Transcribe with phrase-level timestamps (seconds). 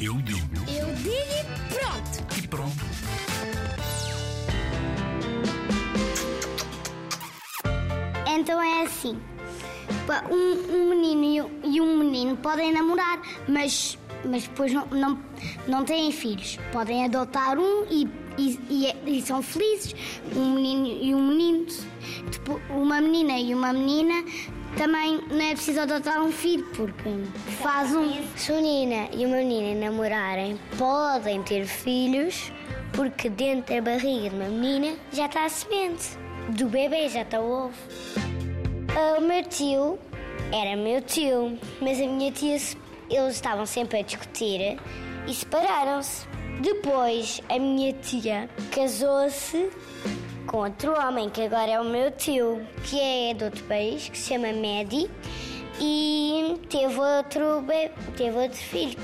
[0.00, 2.38] Eu digo Eu digo e pronto.
[2.38, 2.84] e pronto.
[8.26, 9.18] Então é assim:
[10.30, 15.18] um, um menino e um- menino podem namorar, mas, mas depois não, não,
[15.66, 16.58] não têm filhos.
[16.72, 18.08] Podem adotar um e,
[18.38, 19.94] e, e e são felizes.
[20.34, 20.65] Um menino
[23.66, 24.24] uma menina
[24.76, 27.08] também não é preciso adotar um filho, porque
[27.62, 28.22] faz um.
[28.36, 32.52] Se uma menina e uma menina namorarem, podem ter filhos,
[32.92, 36.10] porque dentro da barriga de uma menina já está a semente.
[36.50, 37.74] Do bebê já está o ovo.
[38.94, 39.98] Ah, O meu tio
[40.52, 42.56] era meu tio, mas a minha tia,
[43.10, 44.78] eles estavam sempre a discutir
[45.26, 46.28] e separaram-se.
[46.60, 49.70] Depois, a minha tia casou-se
[50.46, 54.16] com outro homem, que agora é o meu tio, que é de outro país, que
[54.16, 55.10] se chama Medi,
[55.80, 57.64] e teve outro,
[58.16, 58.98] teve outro filho.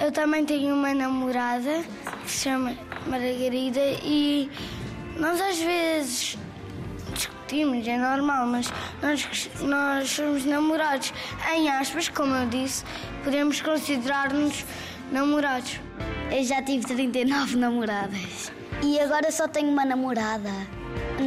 [0.00, 1.84] Eu também tenho uma namorada
[2.24, 2.74] que se chama
[3.06, 4.50] Margarida e
[5.16, 6.38] nós às vezes
[7.12, 11.12] discutimos, é normal, mas nós, nós somos namorados.
[11.52, 12.84] Em aspas, como eu disse,
[13.24, 14.64] podemos considerar-nos
[15.10, 15.80] namorados.
[16.30, 18.52] Eu já tive 39 namoradas.
[18.82, 20.50] E agora só tenho uma namorada.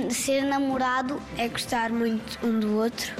[0.09, 3.13] Ser namorado é gostar muito um do outro.